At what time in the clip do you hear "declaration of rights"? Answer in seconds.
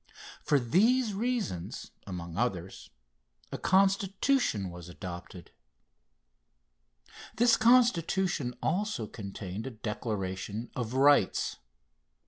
9.85-11.57